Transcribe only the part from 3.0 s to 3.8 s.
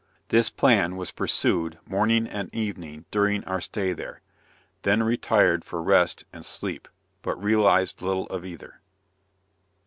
during our